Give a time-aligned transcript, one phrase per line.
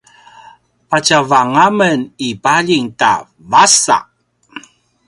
[0.89, 3.13] patjavang a men i paljing ta
[3.51, 3.99] “vasa”